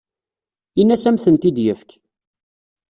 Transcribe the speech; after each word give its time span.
Ini-as 0.79 1.03
ad 1.05 1.09
am-tent-id-yefk. 1.13 1.89